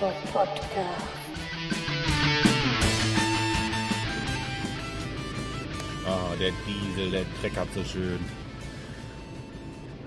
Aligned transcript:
Board 0.00 0.14
Podcast. 0.32 1.22
Ah, 6.06 6.34
der 6.38 6.50
Diesel, 6.66 7.10
der 7.10 7.24
treckert 7.40 7.68
so 7.74 7.84
schön. 7.84 8.18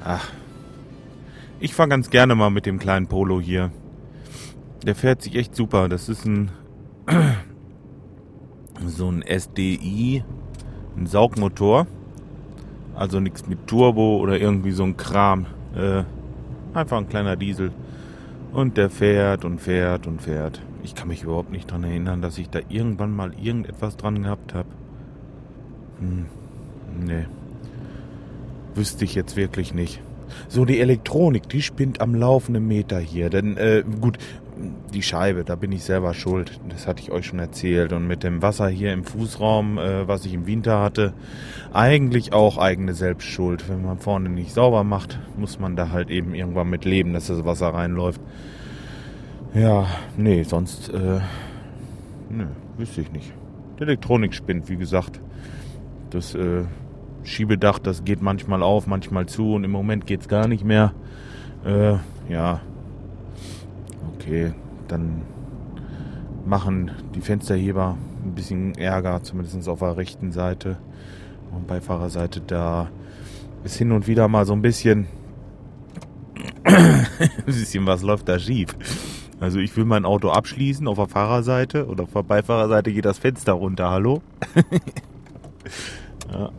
Ach. 0.04 0.32
Ich 1.60 1.74
fahre 1.74 1.90
ganz 1.90 2.10
gerne 2.10 2.36
mal 2.36 2.50
mit 2.50 2.66
dem 2.66 2.80
kleinen 2.80 3.08
Polo 3.08 3.40
hier. 3.40 3.72
Der 4.84 4.96
fährt 4.96 5.22
sich 5.22 5.36
echt 5.36 5.56
super. 5.56 5.90
Das 5.90 6.10
ist 6.10 6.26
ein 6.26 6.52
so 8.86 9.10
ein 9.10 9.22
SDI, 9.22 10.24
ein 10.98 11.08
Saugmotor. 11.08 11.88
Also 12.96 13.20
nichts 13.20 13.48
mit 13.48 13.68
Turbo 13.68 14.18
oder 14.18 14.40
irgendwie 14.40 14.72
so 14.72 14.84
ein 14.84 14.98
Kram. 14.98 15.46
Äh, 15.76 16.04
einfach 16.74 16.98
ein 16.98 17.10
kleiner 17.10 17.36
Diesel. 17.36 17.72
Und 18.56 18.78
der 18.78 18.90
fährt 18.90 19.44
und 19.44 19.60
fährt 19.60 20.08
und 20.08 20.22
fährt. 20.22 20.62
Ich 20.82 20.96
kann 20.96 21.10
mich 21.10 21.24
überhaupt 21.24 21.52
nicht 21.52 21.70
dran 21.70 21.84
erinnern, 21.84 22.22
dass 22.22 22.38
ich 22.38 22.50
da 22.50 22.60
irgendwann 22.70 23.14
mal 23.14 23.34
irgendetwas 23.34 23.98
dran 23.98 24.24
gehabt 24.24 24.54
habe. 24.54 24.70
Hm, 26.00 26.26
nee. 27.06 27.26
Wüsste 28.74 29.04
ich 29.04 29.14
jetzt 29.14 29.36
wirklich 29.36 29.74
nicht. 29.74 30.02
So, 30.48 30.64
die 30.64 30.80
Elektronik, 30.80 31.50
die 31.50 31.62
spinnt 31.62 32.00
am 32.00 32.16
laufenden 32.16 32.66
Meter 32.66 32.98
hier. 32.98 33.30
Denn, 33.30 33.58
äh, 33.58 33.84
gut, 34.00 34.20
die 34.94 35.02
Scheibe, 35.02 35.44
da 35.44 35.56
bin 35.56 35.72
ich 35.72 35.84
selber 35.84 36.14
schuld. 36.14 36.60
Das 36.70 36.88
hatte 36.88 37.02
ich 37.02 37.12
euch 37.12 37.26
schon 37.26 37.40
erzählt. 37.40 37.94
Und 37.94 38.08
mit 38.08 38.24
dem 38.24 38.42
Wasser 38.42 38.68
hier 38.68 38.94
im 38.94 39.04
Fußraum, 39.04 39.78
äh, 39.78 40.08
was 40.08 40.26
ich 40.26 40.34
im 40.34 40.48
Winter 40.48 40.82
hatte, 40.82 41.14
eigentlich 41.74 42.34
auch 42.34 42.58
eigene 42.58 42.94
Selbstschuld. 42.94 43.70
Wenn 43.70 43.84
man 43.84 44.00
vorne 44.00 44.30
nicht 44.30 44.54
sauber 44.54 44.84
macht, 44.84 45.20
muss 45.38 45.60
man 45.60 45.76
da 45.76 45.90
halt 45.90 46.10
eben 46.10 46.34
irgendwann 46.34 46.70
mit 46.70 46.86
leben, 46.86 47.14
dass 47.14 47.28
das 47.28 47.44
Wasser 47.46 47.68
reinläuft. 47.68 48.22
Ja, 49.54 49.88
nee, 50.18 50.44
sonst, 50.44 50.90
äh, 50.90 51.20
nö, 52.30 52.46
wüsste 52.78 53.02
ich 53.02 53.12
nicht. 53.12 53.34
Die 53.80 53.84
Elektronik 53.84 54.34
spinnt, 54.34 54.70
wie 54.70 54.78
gesagt. 54.78 55.20
Das 56.10 56.36
äh, 56.36 56.64
Schiebedach, 57.24 57.80
das 57.80 58.04
geht 58.04 58.22
manchmal 58.22 58.64
auf, 58.64 58.88
manchmal 58.88 59.26
zu 59.26 59.54
und 59.54 59.64
im 59.64 59.72
Moment 59.72 60.06
geht 60.06 60.22
es 60.22 60.28
gar 60.28 60.48
nicht 60.48 60.64
mehr. 60.64 60.94
Äh, 61.66 61.96
ja, 62.30 62.62
okay, 64.26 64.54
dann 64.88 65.22
machen 66.46 66.92
die 67.14 67.22
Fensterheber 67.22 67.98
ein 68.24 68.34
bisschen 68.34 68.76
Ärger, 68.76 69.22
zumindest 69.24 69.68
auf 69.70 69.80
der 69.80 69.98
rechten 69.98 70.32
Seite 70.32 70.78
und 71.52 71.68
Beifahrerseite. 71.68 72.42
Da 72.42 72.90
ist 73.64 73.76
hin 73.76 73.92
und 73.92 74.08
wieder 74.08 74.28
mal 74.28 74.46
so 74.46 74.54
ein 74.54 74.62
bisschen, 74.62 75.08
ein 76.64 77.08
bisschen 77.46 77.86
was 77.86 78.02
läuft 78.02 78.28
da 78.28 78.40
schief. 78.40 78.76
Also 79.40 79.60
ich 79.60 79.76
will 79.76 79.86
mein 79.86 80.06
Auto 80.06 80.30
abschließen 80.30 80.88
auf 80.88 80.98
der 80.98 81.08
Fahrerseite 81.08 81.88
oder 81.88 82.04
auf 82.04 82.14
der 82.14 82.24
Beifahrerseite 82.24 82.94
geht 82.94 83.06
das 83.06 83.20
Fenster 83.20 83.54
runter. 83.54 83.92
Hallo? 83.92 84.22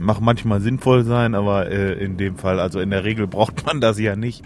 Mag 0.00 0.20
manchmal 0.20 0.60
sinnvoll 0.60 1.04
sein, 1.04 1.34
aber 1.34 1.70
äh, 1.70 1.92
in 1.92 2.16
dem 2.16 2.36
Fall, 2.36 2.58
also 2.58 2.80
in 2.80 2.90
der 2.90 3.04
Regel 3.04 3.26
braucht 3.26 3.64
man 3.66 3.80
das 3.80 3.98
ja 3.98 4.16
nicht. 4.16 4.44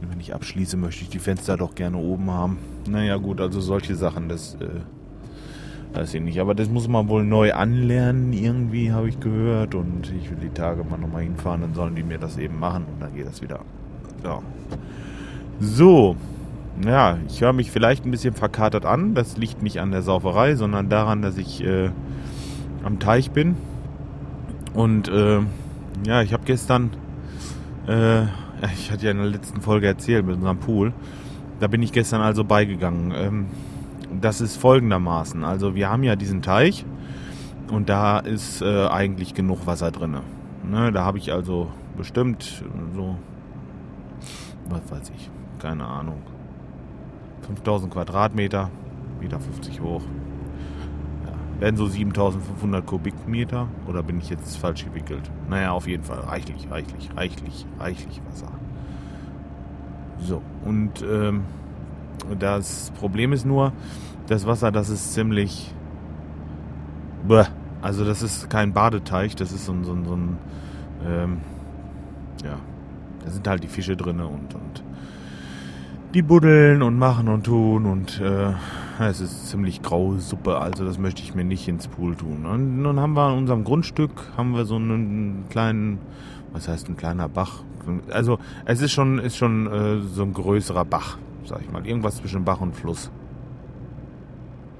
Wenn 0.00 0.20
ich 0.20 0.34
abschließe, 0.34 0.76
möchte 0.76 1.02
ich 1.02 1.08
die 1.08 1.18
Fenster 1.18 1.56
doch 1.56 1.74
gerne 1.74 1.96
oben 1.96 2.30
haben. 2.30 2.58
Naja 2.88 3.16
gut, 3.16 3.40
also 3.40 3.60
solche 3.60 3.96
Sachen, 3.96 4.28
das 4.28 4.56
äh, 4.60 5.96
weiß 5.96 6.14
ich 6.14 6.20
nicht. 6.20 6.40
Aber 6.40 6.54
das 6.54 6.68
muss 6.68 6.86
man 6.88 7.08
wohl 7.08 7.24
neu 7.24 7.54
anlernen, 7.54 8.32
irgendwie 8.32 8.92
habe 8.92 9.08
ich 9.08 9.18
gehört. 9.20 9.74
Und 9.74 10.12
ich 10.12 10.30
will 10.30 10.38
die 10.38 10.50
Tage 10.50 10.84
mal 10.84 10.98
nochmal 10.98 11.22
hinfahren, 11.22 11.62
dann 11.62 11.74
sollen 11.74 11.94
die 11.94 12.02
mir 12.02 12.18
das 12.18 12.36
eben 12.36 12.58
machen 12.58 12.84
und 12.84 13.00
dann 13.00 13.14
geht 13.14 13.26
das 13.26 13.42
wieder. 13.42 13.60
Ja. 14.22 14.40
So. 15.60 16.16
Ja, 16.84 17.16
ich 17.26 17.40
höre 17.40 17.54
mich 17.54 17.70
vielleicht 17.70 18.04
ein 18.04 18.10
bisschen 18.10 18.34
verkatert 18.34 18.84
an. 18.84 19.14
Das 19.14 19.38
liegt 19.38 19.62
nicht 19.62 19.80
an 19.80 19.92
der 19.92 20.02
Sauferei, 20.02 20.56
sondern 20.56 20.90
daran, 20.90 21.22
dass 21.22 21.38
ich 21.38 21.64
äh, 21.64 21.90
am 22.84 22.98
Teich 22.98 23.30
bin. 23.30 23.56
Und 24.74 25.08
äh, 25.08 25.40
ja, 26.06 26.20
ich 26.20 26.34
habe 26.34 26.42
gestern 26.44 26.90
äh, 27.86 28.26
ich 28.74 28.90
hatte 28.90 29.06
ja 29.06 29.10
in 29.10 29.18
der 29.18 29.26
letzten 29.26 29.60
Folge 29.60 29.86
erzählt 29.86 30.26
mit 30.26 30.36
unserem 30.36 30.58
Pool. 30.58 30.92
Da 31.60 31.66
bin 31.68 31.82
ich 31.82 31.92
gestern 31.92 32.20
also 32.20 32.44
beigegangen. 32.44 33.12
Ähm, 33.14 33.46
das 34.20 34.40
ist 34.40 34.56
folgendermaßen. 34.56 35.44
Also 35.44 35.74
wir 35.74 35.90
haben 35.90 36.02
ja 36.02 36.16
diesen 36.16 36.42
Teich 36.42 36.84
und 37.70 37.88
da 37.88 38.18
ist 38.18 38.62
äh, 38.62 38.86
eigentlich 38.86 39.34
genug 39.34 39.66
Wasser 39.66 39.90
drin. 39.90 40.16
Ne, 40.68 40.92
da 40.92 41.04
habe 41.04 41.18
ich 41.18 41.32
also 41.32 41.70
bestimmt 41.96 42.64
so, 42.94 43.16
was 44.68 44.90
weiß 44.90 45.12
ich, 45.16 45.30
keine 45.60 45.84
Ahnung, 45.84 46.22
5000 47.42 47.92
Quadratmeter, 47.92 48.70
Meter 49.20 49.40
50 49.40 49.80
hoch. 49.80 50.02
Werden 51.58 51.76
so 51.76 51.86
7500 51.86 52.84
Kubikmeter 52.84 53.68
oder 53.86 54.02
bin 54.02 54.18
ich 54.18 54.28
jetzt 54.28 54.58
falsch 54.58 54.84
gewickelt? 54.84 55.30
Naja, 55.48 55.72
auf 55.72 55.86
jeden 55.86 56.02
Fall 56.02 56.20
reichlich, 56.20 56.70
reichlich, 56.70 57.10
reichlich, 57.16 57.66
reichlich 57.78 58.20
Wasser. 58.28 58.52
So, 60.18 60.42
und 60.64 61.02
ähm, 61.02 61.44
das 62.38 62.92
Problem 62.98 63.32
ist 63.32 63.46
nur, 63.46 63.72
das 64.26 64.46
Wasser, 64.46 64.70
das 64.70 64.88
ist 64.88 65.14
ziemlich. 65.14 65.72
Bäh, 67.26 67.44
also, 67.80 68.04
das 68.04 68.22
ist 68.22 68.50
kein 68.50 68.72
Badeteich, 68.72 69.36
das 69.36 69.52
ist 69.52 69.66
so 69.66 69.72
ein. 69.72 69.84
So 69.84 69.92
ein, 69.92 70.04
so 70.04 70.14
ein 70.14 70.38
ähm, 71.06 71.40
ja, 72.44 72.58
da 73.24 73.30
sind 73.30 73.46
halt 73.46 73.62
die 73.62 73.68
Fische 73.68 73.96
drin 73.96 74.20
und, 74.20 74.54
und 74.54 74.82
die 76.14 76.22
buddeln 76.22 76.82
und 76.82 76.98
machen 76.98 77.28
und 77.28 77.44
tun 77.44 77.86
und 77.86 78.20
äh, 78.20 78.52
es 78.98 79.20
ist 79.20 79.48
ziemlich 79.48 79.82
graue 79.82 80.20
Suppe, 80.20 80.58
also 80.58 80.84
das 80.84 80.98
möchte 80.98 81.22
ich 81.22 81.34
mir 81.34 81.44
nicht 81.44 81.68
ins 81.68 81.86
Pool 81.86 82.16
tun. 82.16 82.46
Und 82.46 82.82
nun 82.82 82.98
haben 82.98 83.14
wir 83.14 83.22
an 83.22 83.38
unserem 83.38 83.64
Grundstück 83.64 84.10
haben 84.36 84.54
wir 84.54 84.64
so 84.64 84.76
einen 84.76 85.44
kleinen, 85.50 85.98
was 86.52 86.68
heißt 86.68 86.88
ein 86.88 86.96
kleiner 86.96 87.28
Bach, 87.28 87.62
also 88.10 88.38
es 88.64 88.80
ist 88.80 88.92
schon, 88.92 89.18
ist 89.18 89.36
schon 89.36 89.66
äh, 89.66 90.00
so 90.00 90.22
ein 90.22 90.32
größerer 90.32 90.84
Bach, 90.84 91.18
sag 91.44 91.60
ich 91.62 91.70
mal. 91.70 91.86
Irgendwas 91.86 92.16
zwischen 92.16 92.44
Bach 92.44 92.60
und 92.60 92.74
Fluss. 92.74 93.10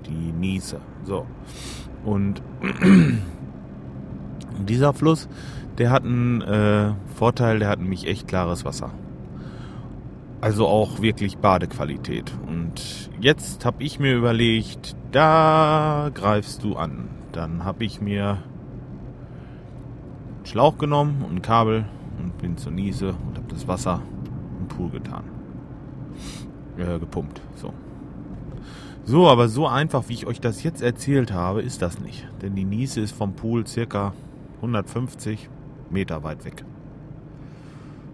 Die 0.07 0.33
Niese. 0.33 0.81
So. 1.05 1.27
Und 2.05 2.43
dieser 4.69 4.93
Fluss, 4.93 5.29
der 5.79 5.91
hat 5.91 6.05
einen 6.05 6.41
äh, 6.43 6.95
Vorteil, 7.15 7.59
der 7.59 7.69
hat 7.69 7.81
nämlich 7.81 8.07
echt 8.07 8.29
klares 8.29 8.65
Wasser. 8.65 8.91
Also 10.41 10.67
auch 10.67 11.01
wirklich 11.01 11.39
Badequalität. 11.39 12.33
Und 12.47 13.11
jetzt 13.21 13.65
habe 13.65 13.83
ich 13.83 13.99
mir 13.99 14.15
überlegt, 14.15 14.95
da 15.13 16.11
greifst 16.13 16.63
du 16.63 16.77
an. 16.77 17.09
Dann 17.33 17.65
habe 17.65 17.85
ich 17.85 18.01
mir 18.01 18.39
einen 20.37 20.47
Schlauch 20.47 20.79
genommen 20.79 21.25
und 21.27 21.37
ein 21.37 21.43
Kabel 21.43 21.87
und 22.23 22.39
bin 22.39 22.57
zur 22.57 22.73
Niese 22.73 23.15
und 23.27 23.37
habe 23.37 23.49
das 23.49 23.67
Wasser 23.67 24.03
im 24.61 24.69
Pool 24.69 24.91
getan. 24.91 25.25
Äh, 26.77 26.99
gepumpt. 26.99 27.41
So. 27.55 27.73
So, 29.05 29.29
aber 29.29 29.49
so 29.49 29.67
einfach, 29.67 30.09
wie 30.09 30.15
ich 30.15 30.27
euch 30.27 30.41
das 30.41 30.63
jetzt 30.63 30.83
erzählt 30.83 31.33
habe, 31.33 31.63
ist 31.63 31.81
das 31.81 32.01
nicht. 32.01 32.29
Denn 32.43 32.55
die 32.55 32.65
Niese 32.65 33.01
ist 33.01 33.13
vom 33.13 33.35
Pool 33.35 33.67
circa 33.67 34.13
150 34.57 35.49
Meter 35.91 36.25
weit 36.25 36.45
weg. 36.45 36.65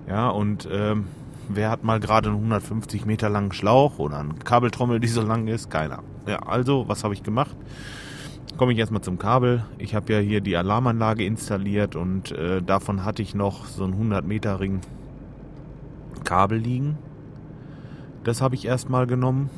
Ja, 0.06 0.28
und 0.28 0.68
ähm, 0.70 1.06
wer 1.48 1.70
hat 1.70 1.84
mal 1.84 2.00
gerade 2.00 2.28
einen 2.28 2.38
150 2.38 3.06
Meter 3.06 3.28
langen 3.28 3.52
Schlauch 3.52 3.98
oder 3.98 4.18
eine 4.18 4.34
Kabeltrommel, 4.34 5.00
die 5.00 5.08
so 5.08 5.22
lang 5.22 5.46
ist? 5.48 5.70
Keiner. 5.70 6.02
Ja, 6.26 6.38
also, 6.40 6.88
was 6.88 7.04
habe 7.04 7.14
ich 7.14 7.22
gemacht? 7.22 7.56
komme 8.56 8.72
ich 8.72 8.78
erstmal 8.78 9.02
zum 9.02 9.18
Kabel. 9.18 9.64
Ich 9.78 9.94
habe 9.94 10.12
ja 10.12 10.18
hier 10.18 10.40
die 10.40 10.56
Alarmanlage 10.56 11.24
installiert 11.24 11.96
und 11.96 12.32
äh, 12.32 12.62
davon 12.62 13.04
hatte 13.04 13.22
ich 13.22 13.34
noch 13.34 13.66
so 13.66 13.84
ein 13.84 13.92
100 13.92 14.24
Meter 14.26 14.60
Ring 14.60 14.80
Kabel 16.24 16.58
liegen. 16.58 16.98
Das 18.24 18.40
habe 18.40 18.54
ich 18.54 18.64
erstmal 18.64 19.06
genommen 19.06 19.50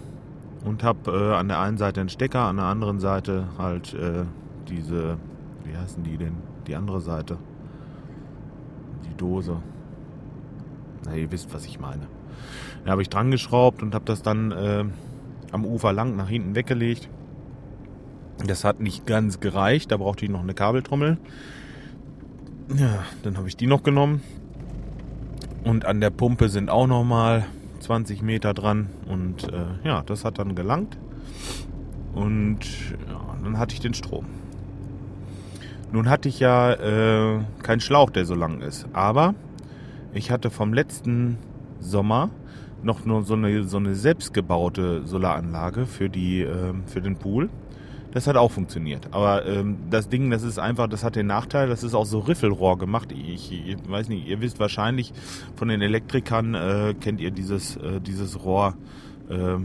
und 0.65 0.83
habe 0.83 1.11
äh, 1.11 1.35
an 1.35 1.49
der 1.49 1.61
einen 1.61 1.77
Seite 1.77 2.01
einen 2.01 2.09
Stecker, 2.09 2.45
an 2.45 2.57
der 2.57 2.67
anderen 2.67 2.99
Seite 2.99 3.49
halt 3.59 3.95
äh, 3.95 4.25
diese, 4.69 5.19
wie 5.65 5.77
heißen 5.77 6.03
die 6.03 6.17
denn? 6.17 6.37
Die 6.67 6.75
andere 6.75 7.01
Seite. 7.01 7.37
Die 9.05 9.17
Dose. 9.17 9.59
Na, 11.05 11.15
ihr 11.15 11.31
wisst, 11.31 11.53
was 11.55 11.67
ich 11.67 11.81
meine. 11.81 12.07
Da 12.85 12.93
habe 12.93 13.03
ich 13.03 13.09
dran 13.09 13.31
geschraubt 13.31 13.83
und 13.83 13.95
habe 13.95 14.05
das 14.05 14.23
dann 14.23 14.53
äh, 14.53 14.85
am 15.53 15.65
Ufer 15.65 15.93
lang 15.93 16.17
nach 16.17 16.29
hinten 16.29 16.55
weggelegt 16.55 17.09
das 18.39 18.65
hat 18.65 18.81
nicht 18.81 19.07
ganz 19.07 19.41
gereicht, 19.41 19.93
da 19.93 19.97
brauchte 19.97 20.25
ich 20.25 20.31
noch 20.31 20.43
eine 20.43 20.55
Kabeltrommel. 20.55 21.19
Ja, 22.77 23.05
dann 23.23 23.37
habe 23.37 23.49
ich 23.49 23.57
die 23.57 23.67
noch 23.67 23.83
genommen. 23.83 24.23
Und 25.63 25.87
an 25.87 26.01
der 26.01 26.11
Pumpe 26.11 26.49
sind 26.49 26.69
auch 26.69 26.87
noch 26.87 27.05
mal 27.05 27.47
20 27.81 28.23
Meter 28.23 28.53
dran. 28.55 28.89
Und 29.07 29.45
äh, 29.45 29.87
ja, 29.87 30.03
das 30.03 30.25
hat 30.25 30.39
dann 30.39 30.55
gelangt. 30.55 30.99
Und 32.15 32.61
ja, 33.09 33.37
dann 33.43 33.59
hatte 33.59 33.75
ich 33.75 33.81
den 33.81 33.95
Strom. 33.95 34.27
Nun 35.93 36.09
hatte 36.09 36.29
ich 36.29 36.41
ja 36.41 36.73
äh, 36.73 37.41
keinen 37.63 37.81
Schlauch, 37.81 38.11
der 38.11 38.25
so 38.25 38.35
lang 38.35 38.61
ist. 38.61 38.87
Aber 38.93 39.35
ich 40.15 40.31
hatte 40.31 40.51
vom 40.51 40.73
letzten 40.73 41.39
Sommer 41.81 42.31
noch 42.83 43.05
nur 43.05 43.23
so 43.23 43.35
eine, 43.35 43.65
so 43.65 43.79
eine 43.79 43.95
selbstgebaute 43.95 45.07
Solaranlage 45.07 45.87
für, 45.87 46.09
die, 46.09 46.43
äh, 46.43 46.75
für 46.87 47.01
den 47.01 47.17
Pool. 47.17 47.51
Das 48.13 48.29
hat 48.29 48.37
auch 48.37 48.53
funktioniert. 48.53 49.09
Aber 49.11 49.45
ähm, 49.45 49.77
das 49.91 50.09
Ding, 50.09 50.31
das 50.31 50.45
ist 50.45 50.59
einfach, 50.59 50.87
das 50.87 51.03
hat 51.03 51.17
den 51.17 51.27
Nachteil, 51.27 51.69
das 51.69 51.83
ist 51.83 51.95
auch 51.95 52.07
so 52.07 52.21
Riffelrohr 52.21 52.79
gemacht. 52.79 53.11
Ich, 53.11 53.51
ich 53.51 53.77
weiß 53.89 54.09
nicht, 54.09 54.29
ihr 54.29 54.41
wisst 54.41 54.61
wahrscheinlich 54.61 55.13
von 55.57 55.69
den 55.69 55.83
Elektrikern, 55.83 56.55
äh, 56.55 56.95
kennt 57.01 57.21
ihr 57.21 57.33
dieses, 57.33 57.77
äh, 57.77 58.01
dieses 58.01 58.45
Rohr, 58.45 58.75
äh, 59.29 59.57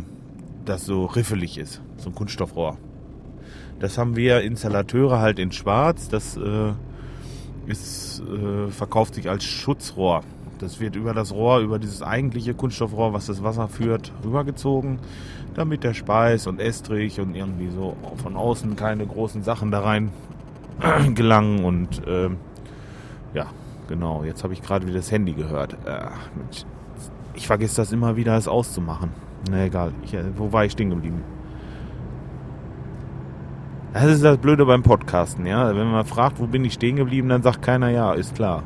das 0.65 0.85
so 0.85 1.05
riffelig 1.05 1.59
ist. 1.59 1.81
So 1.97 2.09
ein 2.09 2.15
Kunststoffrohr. 2.15 2.77
Das 3.79 3.99
haben 3.99 4.15
wir 4.15 4.41
Installateure 4.41 5.19
halt 5.19 5.37
in 5.37 5.51
Schwarz. 5.51 6.09
Das 6.09 6.35
äh, 6.35 6.73
ist, 7.67 8.21
äh, 8.21 8.71
verkauft 8.71 9.15
sich 9.15 9.29
als 9.29 9.43
Schutzrohr. 9.43 10.23
Das 10.59 10.81
wird 10.81 10.97
über 10.97 11.13
das 11.13 11.31
Rohr, 11.31 11.59
über 11.59 11.79
dieses 11.79 12.01
eigentliche 12.01 12.53
Kunststoffrohr, 12.53 13.13
was 13.13 13.27
das 13.27 13.41
Wasser 13.43 13.69
führt, 13.69 14.11
rübergezogen, 14.25 14.99
damit 15.55 15.85
der 15.85 15.93
Speis 15.93 16.47
und 16.47 16.59
Estrich 16.59 17.21
und 17.21 17.33
irgendwie 17.33 17.69
so 17.69 17.95
von 18.21 18.35
außen 18.35 18.75
keine 18.75 19.07
großen 19.07 19.41
Sachen 19.41 19.71
da 19.71 19.79
rein 19.79 20.11
gelangen. 21.15 21.63
Und 21.63 22.05
äh, 22.05 22.29
ja, 23.33 23.45
genau, 23.87 24.25
jetzt 24.25 24.43
habe 24.43 24.51
ich 24.51 24.61
gerade 24.61 24.85
wieder 24.85 24.97
das 24.97 25.11
Handy 25.11 25.31
gehört. 25.31 25.77
Äh, 25.85 26.07
ich 27.35 27.47
vergesse 27.47 27.77
das 27.77 27.93
immer 27.93 28.17
wieder, 28.17 28.35
es 28.35 28.49
auszumachen. 28.49 29.11
Na 29.49 29.63
egal, 29.63 29.93
ich, 30.03 30.13
äh, 30.13 30.25
wo 30.35 30.51
war 30.51 30.65
ich 30.65 30.73
stehen 30.73 30.89
geblieben? 30.89 31.23
Das 33.93 34.03
ist 34.05 34.23
das 34.25 34.37
Blöde 34.37 34.65
beim 34.65 34.83
Podcasten, 34.83 35.45
ja. 35.45 35.73
Wenn 35.73 35.89
man 35.89 36.05
fragt, 36.05 36.39
wo 36.39 36.47
bin 36.47 36.65
ich 36.65 36.73
stehen 36.73 36.97
geblieben, 36.97 37.29
dann 37.29 37.41
sagt 37.41 37.61
keiner 37.61 37.89
ja, 37.89 38.11
ist 38.11 38.35
klar. 38.35 38.63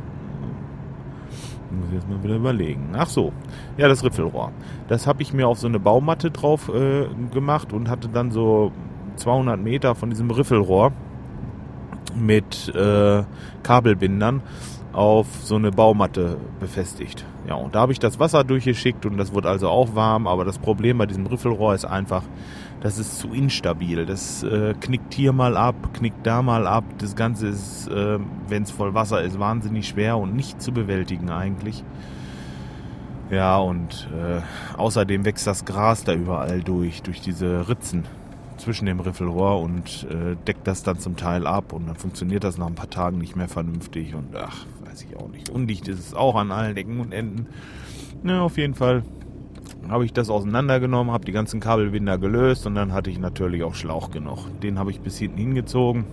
Muss 1.80 1.88
ich 1.90 1.96
jetzt 1.96 2.10
mal 2.10 2.24
wieder 2.24 2.36
überlegen. 2.36 2.90
Ach 2.94 3.08
so, 3.08 3.32
ja, 3.78 3.88
das 3.88 4.04
Riffelrohr. 4.04 4.52
Das 4.88 5.08
habe 5.08 5.22
ich 5.22 5.34
mir 5.34 5.48
auf 5.48 5.60
so 5.60 5.68
eine 5.68 5.80
Baumatte 5.80 6.32
drauf 6.32 6.70
äh, 6.70 7.08
gemacht 7.34 7.74
und 7.74 7.90
hatte 7.90 8.10
dann 8.10 8.32
so 8.32 8.72
200 9.16 9.60
Meter 9.60 9.96
von 9.96 10.10
diesem 10.10 10.30
Riffelrohr 10.32 10.92
mit 12.16 12.74
äh, 12.76 13.24
Kabelbindern 13.64 14.42
auf 14.94 15.28
so 15.42 15.56
eine 15.56 15.72
Baumatte 15.72 16.38
befestigt. 16.60 17.26
Ja, 17.48 17.56
und 17.56 17.76
da 17.76 17.82
habe 17.82 17.92
ich 17.92 18.00
das 18.00 18.20
Wasser 18.20 18.44
durchgeschickt 18.44 19.06
und 19.06 19.18
das 19.18 19.34
wurde 19.34 19.50
also 19.50 19.68
auch 19.68 19.96
warm, 19.96 20.28
aber 20.28 20.46
das 20.46 20.60
Problem 20.60 21.00
bei 21.00 21.08
diesem 21.08 21.26
Riffelrohr 21.26 21.74
ist 21.74 21.86
einfach, 21.86 22.24
das 22.82 23.00
ist 23.00 23.18
zu 23.18 23.30
instabil. 23.30 24.06
Das 24.06 24.44
äh, 24.44 24.76
knickt 24.80 25.14
hier 25.14 25.34
mal 25.34 25.58
ab, 25.58 25.76
knickt 25.94 26.26
da 26.26 26.42
mal 26.42 26.68
ab. 26.68 26.84
Das 27.00 27.16
Ganze 27.16 27.48
ist, 27.48 27.88
äh, 27.88 28.20
wenn 28.48 28.64
es 28.64 28.72
voll 28.72 28.94
Wasser 28.94 29.22
ist, 29.22 29.40
wahnsinnig 29.40 29.88
schwer 29.88 30.18
und 30.18 30.36
nicht 30.36 30.62
zu 30.62 30.72
bewältigen 30.72 31.30
eigentlich. 31.30 31.84
Ja, 33.32 33.58
und 33.58 34.08
äh, 34.14 34.42
außerdem 34.78 35.26
wächst 35.26 35.48
das 35.48 35.66
Gras 35.66 36.04
da 36.04 36.14
überall 36.14 36.62
durch, 36.62 37.02
durch 37.02 37.20
diese 37.20 37.68
Ritzen 37.68 38.04
zwischen 38.58 38.86
dem 38.86 39.00
Riffelrohr 39.00 39.62
und 39.62 40.08
äh, 40.10 40.36
deckt 40.48 40.68
das 40.68 40.84
dann 40.84 41.00
zum 41.00 41.18
Teil 41.18 41.48
ab 41.48 41.74
und 41.74 41.88
dann 41.88 41.96
funktioniert 41.96 42.44
das 42.44 42.58
nach 42.58 42.68
ein 42.68 42.76
paar 42.76 42.90
Tagen 42.90 43.18
nicht 43.18 43.36
mehr 43.36 43.48
vernünftig 43.48 44.16
und 44.16 44.36
ach, 44.36 44.66
weiß 44.86 45.06
ich 45.10 45.18
auch 45.18 45.30
nicht. 45.30 45.50
Undicht 45.50 45.88
ist 45.88 46.00
es 46.00 46.14
auch 46.14 46.36
an 46.36 46.52
allen 46.52 46.78
Ecken 46.78 47.00
und 47.00 47.14
Enden. 47.14 47.48
Na, 48.24 48.42
auf 48.42 48.58
jeden 48.58 48.76
Fall 48.76 49.04
habe 49.90 50.06
ich 50.06 50.14
das 50.14 50.30
auseinandergenommen, 50.30 51.14
habe 51.14 51.26
die 51.26 51.32
ganzen 51.32 51.60
Kabelbinder 51.60 52.18
gelöst 52.18 52.66
und 52.66 52.76
dann 52.76 52.94
hatte 52.94 53.10
ich 53.10 53.20
natürlich 53.20 53.64
auch 53.64 53.76
Schlauch 53.76 54.12
genug. 54.12 54.48
Den 54.62 54.80
habe 54.80 54.92
ich 54.92 55.02
bis 55.02 55.18
hinten 55.18 55.38
hingezogen, 55.38 56.06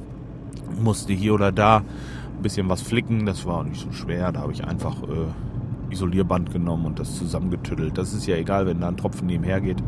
musste 0.81 1.13
hier 1.13 1.35
oder 1.35 1.53
da 1.53 1.79
ein 1.79 2.43
bisschen 2.43 2.69
was 2.69 2.83
flicken, 2.83 3.27
das 3.27 3.47
war 3.47 3.65
nicht 3.65 3.81
so 3.81 3.93
schwer, 3.93 4.33
da 4.33 4.41
habe 4.41 4.53
ich 4.53 4.65
einfach 4.65 5.03
äh, 5.03 5.93
Isolierband 5.93 6.53
genommen 6.53 6.87
und 6.87 6.99
das 6.99 7.17
zusammengetüttelt. 7.17 7.99
Das 7.99 8.13
ist 8.13 8.27
ja 8.27 8.37
egal, 8.37 8.67
wenn 8.67 8.81
da 8.81 8.89
ein 8.89 8.97
Tropfen 8.97 9.27
nebenher 9.27 9.61
geht, 9.61 9.83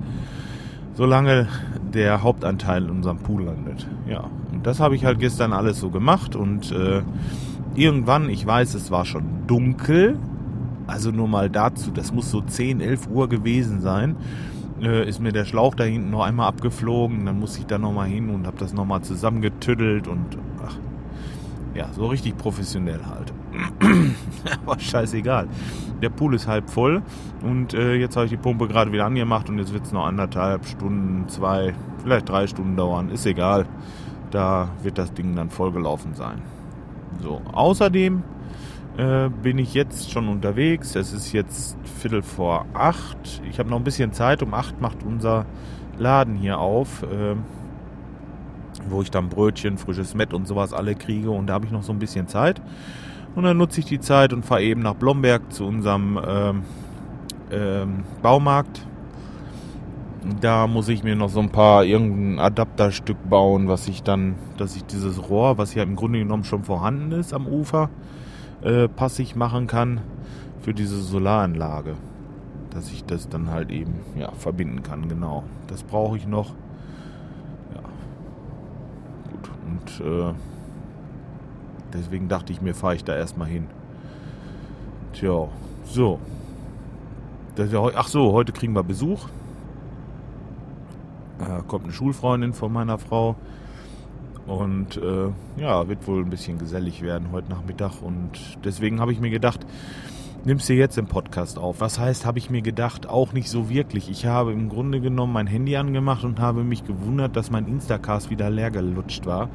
solange 0.95 1.49
der 1.93 2.23
Hauptanteil 2.23 2.85
in 2.85 2.91
unserem 2.91 3.19
Pool 3.19 3.45
landet. 3.45 3.87
Ja, 4.09 4.25
und 4.53 4.67
das 4.67 4.81
habe 4.81 4.95
ich 4.95 5.05
halt 5.05 5.19
gestern 5.19 5.53
alles 5.53 5.81
so 5.81 5.91
gemacht 5.91 6.37
und 6.37 6.73
äh, 6.73 7.03
irgendwann, 7.75 8.29
ich 8.29 8.47
weiß, 8.47 8.75
es 8.75 8.91
war 8.91 9.05
schon 9.05 9.47
dunkel, 9.47 10.19
also 10.87 11.11
nur 11.11 11.29
mal 11.29 11.49
dazu, 11.49 11.91
das 11.91 12.13
muss 12.13 12.31
so 12.31 12.41
10, 12.41 12.81
11 12.81 13.09
Uhr 13.09 13.29
gewesen 13.29 13.81
sein. 13.81 14.17
Äh, 14.83 15.09
ist 15.09 15.21
mir 15.21 15.33
der 15.33 15.45
Schlauch 15.45 15.75
da 15.75 15.85
hinten 15.85 16.11
noch 16.11 16.23
einmal 16.23 16.49
abgeflogen. 16.49 17.25
Dann 17.25 17.39
muss 17.39 17.57
ich 17.57 17.67
da 17.67 17.79
nochmal 17.79 18.09
hin 18.09 18.31
und 18.31 18.47
habe 18.47 18.59
das 18.59 18.73
nochmal 18.73 19.03
zusammengetüttelt 19.03 20.09
und 20.09 20.39
ach, 20.65 20.77
ja, 21.75 21.87
so 21.93 22.07
richtig 22.07 22.37
professionell 22.37 23.01
halt. 23.07 23.33
Aber 24.67 24.79
scheißegal. 24.79 25.49
Der 26.01 26.09
Pool 26.09 26.35
ist 26.35 26.47
halb 26.47 26.69
voll 26.69 27.03
und 27.43 27.75
äh, 27.75 27.95
jetzt 27.95 28.17
habe 28.17 28.27
ich 28.27 28.33
die 28.33 28.37
Pumpe 28.37 28.67
gerade 28.67 28.91
wieder 28.93 29.07
angemacht 29.07 29.49
und 29.49 29.59
jetzt 29.59 29.73
wird 29.73 29.85
es 29.85 29.93
noch 29.93 30.07
anderthalb 30.07 30.67
Stunden, 30.67 31.29
zwei, 31.29 31.75
vielleicht 32.03 32.29
drei 32.29 32.47
Stunden 32.47 32.77
dauern. 32.77 33.09
Ist 33.09 33.27
egal. 33.27 33.67
Da 34.31 34.71
wird 34.83 34.99
das 34.99 35.13
Ding 35.13 35.37
dann 35.37 35.51
vollgelaufen 35.51 36.15
sein. 36.15 36.41
So, 37.21 37.43
außerdem 37.53 38.23
äh, 38.97 39.29
bin 39.29 39.59
ich 39.59 39.75
jetzt 39.75 40.11
schon 40.11 40.29
unterwegs. 40.29 40.97
Es 40.97 41.13
ist 41.13 41.33
jetzt 41.33 41.77
Viertel 41.99 42.23
vor 42.23 42.67
acht. 42.75 43.43
Ich 43.49 43.59
habe 43.59 43.71
noch 43.71 43.79
ein 43.79 43.85
bisschen 43.85 44.13
Zeit. 44.13 44.43
Um 44.43 44.55
acht 44.55 44.81
macht 44.81 45.03
unser 45.03 45.47
Laden 45.99 46.35
hier 46.35 46.59
auf, 46.59 47.03
äh, 47.05 47.37
wo 48.89 49.03
ich 49.03 49.11
dann 49.11 49.29
Brötchen, 49.29 49.79
frisches 49.79 50.15
Mett 50.15 50.35
und 50.35 50.47
sowas 50.47 50.73
alle 50.73 50.95
kriege. 50.95 51.31
Und 51.31 51.47
da 51.47 51.55
habe 51.55 51.67
ich 51.67 51.73
noch 51.73 51.83
so 51.83 51.93
ein 51.93 51.99
bisschen 51.99 52.29
Zeit. 52.29 52.61
Und 53.35 53.45
dann 53.45 53.57
nutze 53.57 53.81
ich 53.81 53.87
die 53.87 54.01
Zeit 54.01 54.33
und 54.33 54.45
fahre 54.45 54.63
eben 54.63 54.83
nach 54.83 54.95
Blomberg 54.95 55.53
zu 55.53 55.65
unserem 55.65 56.21
ähm, 56.27 56.63
ähm, 57.51 58.05
Baumarkt. 58.21 58.87
Da 60.41 60.67
muss 60.67 60.89
ich 60.89 61.03
mir 61.03 61.17
noch 61.17 61.31
so 61.31 61.41
ein 61.41 61.51
paar 61.51 61.85
irgendein 61.85 62.39
Adapterstück 62.39 63.17
bauen, 63.29 63.69
was 63.69 63.89
ich 63.89 64.03
dann, 64.03 64.37
dass 64.57 64.77
ich 64.77 64.85
dieses 64.85 65.29
Rohr, 65.29 65.59
was 65.59 65.75
ja 65.75 65.83
im 65.83 65.97
Grunde 65.97 66.21
genommen 66.21 66.45
schon 66.45 66.63
vorhanden 66.63 67.13
ist 67.13 67.33
am 67.33 67.47
Ufer, 67.47 67.91
äh, 68.63 68.87
passig 68.87 69.35
machen 69.35 69.67
kann 69.67 70.01
für 70.61 70.75
diese 70.75 71.01
Solaranlage. 71.01 71.95
Dass 72.71 72.91
ich 72.93 73.05
das 73.05 73.29
dann 73.29 73.51
halt 73.51 73.71
eben 73.71 73.95
ja, 74.17 74.31
verbinden 74.33 74.83
kann, 74.83 75.09
genau. 75.09 75.43
Das 75.67 75.83
brauche 75.83 76.17
ich 76.17 76.27
noch. 76.27 76.55
Ja. 77.75 77.83
Gut. 79.31 79.51
Und 79.67 80.07
äh, 80.07 80.35
deswegen 81.93 82.29
dachte 82.29 82.53
ich 82.53 82.61
mir, 82.61 82.75
fahre 82.75 82.95
ich 82.95 83.05
da 83.05 83.17
erstmal 83.17 83.49
hin. 83.49 83.67
Tja, 85.13 85.49
so. 85.85 86.19
Ja, 87.57 87.91
ach 87.95 88.09
so, 88.09 88.33
heute 88.33 88.53
kriegen 88.53 88.75
wir 88.75 88.83
Besuch. 88.83 89.29
Äh, 91.39 91.63
kommt 91.67 91.85
eine 91.85 91.93
Schulfreundin 91.93 92.55
von 92.55 92.73
meiner 92.73 92.99
Frau. 92.99 93.37
Und 94.47 94.97
äh, 94.97 95.29
ja, 95.57 95.89
wird 95.89 96.07
wohl 96.07 96.23
ein 96.23 96.31
bisschen 96.31 96.59
gesellig 96.59 97.03
werden 97.03 97.31
heute 97.31 97.51
Nachmittag. 97.51 98.03
Und 98.03 98.31
deswegen 98.65 99.01
habe 99.01 99.13
ich 99.13 99.21
mir 99.21 99.31
gedacht, 99.31 99.61
nimmst 100.45 100.69
du 100.69 100.75
jetzt 100.75 100.99
im 100.99 101.07
Podcast 101.07 101.59
auf. 101.59 101.81
Was 101.81 101.99
heißt, 101.99 102.27
habe 102.27 102.39
ich 102.39 102.51
mir 102.51 102.63
gedacht, 102.63 103.09
auch 103.09 103.33
nicht 103.33 103.49
so 103.49 103.69
wirklich. 103.69 104.11
Ich 104.11 104.27
habe 104.27 104.53
im 104.53 104.69
Grunde 104.69 105.01
genommen 105.01 105.33
mein 105.33 105.47
Handy 105.47 105.77
angemacht 105.77 106.25
und 106.25 106.41
habe 106.41 106.65
mich 106.65 106.85
gewundert, 106.85 107.37
dass 107.37 107.51
mein 107.51 107.67
Instacast 107.67 108.31
wieder 108.31 108.51
leer 108.51 108.71
gelutscht 108.71 109.27
war. 109.27 109.49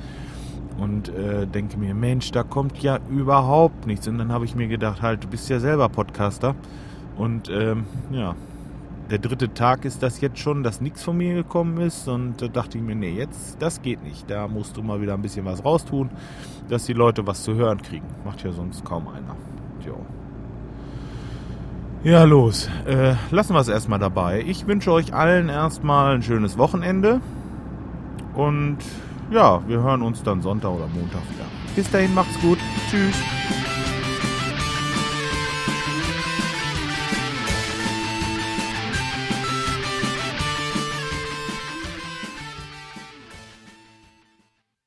Und 0.78 1.10
äh, 1.10 1.48
denke 1.48 1.78
mir, 1.78 1.96
Mensch, 1.96 2.32
da 2.32 2.44
kommt 2.44 2.78
ja 2.80 3.00
überhaupt 3.10 3.88
nichts. 3.88 4.08
Und 4.08 4.20
dann 4.20 4.32
habe 4.32 4.46
ich 4.46 4.56
mir 4.56 4.68
gedacht, 4.68 5.02
halt, 5.02 5.24
du 5.24 5.28
bist 5.28 5.50
ja 5.50 5.60
selber 5.60 5.90
Podcaster. 5.90 6.56
Und 7.18 7.50
ähm, 7.50 7.86
ja, 8.12 8.36
der 9.10 9.18
dritte 9.18 9.54
Tag 9.54 9.86
ist 9.86 10.04
das 10.04 10.22
jetzt 10.22 10.38
schon, 10.40 10.64
dass 10.64 10.82
nichts 10.82 11.04
von 11.04 11.18
mir 11.18 11.34
gekommen 11.34 11.80
ist. 11.80 12.08
Und 12.08 12.42
da 12.42 12.48
dachte 12.48 12.78
ich 12.78 12.84
mir, 12.84 12.96
nee, 12.96 13.12
jetzt, 13.12 13.58
das 13.60 13.82
geht 13.82 14.04
nicht. 14.04 14.30
Da 14.30 14.48
musst 14.48 14.78
du 14.78 14.84
mal 14.84 15.02
wieder 15.02 15.14
ein 15.14 15.22
bisschen 15.22 15.46
was 15.46 15.66
raustun, 15.66 16.10
dass 16.70 16.86
die 16.86 16.94
Leute 16.94 17.26
was 17.26 17.44
zu 17.44 17.56
hören 17.56 17.82
kriegen. 17.82 18.06
Macht 18.24 18.44
ja 18.44 18.52
sonst 18.52 18.86
kaum 18.86 19.08
einer. 19.08 19.36
Jo. 19.86 19.98
Ja, 22.04 22.24
los. 22.24 22.70
Äh, 22.86 23.16
lassen 23.32 23.54
wir 23.54 23.62
es 23.62 23.68
erstmal 23.68 24.00
dabei. 24.00 24.44
Ich 24.46 24.68
wünsche 24.68 24.92
euch 24.92 25.14
allen 25.14 25.50
erstmal 25.50 26.16
ein 26.16 26.22
schönes 26.22 26.58
Wochenende. 26.58 27.22
Und 28.36 28.78
ja, 29.32 29.62
wir 29.68 29.82
hören 29.82 30.02
uns 30.02 30.24
dann 30.24 30.42
Sonntag 30.42 30.72
oder 30.72 30.88
Montag 30.88 31.22
wieder. 31.30 31.46
Bis 31.76 31.90
dahin, 31.90 32.14
macht's 32.14 32.40
gut. 32.42 32.60
Tschüss. 32.90 33.16